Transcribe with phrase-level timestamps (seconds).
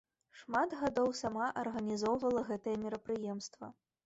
[0.37, 3.73] Шмат гадоў сама арганізоўвала гэтае мерапрыемства.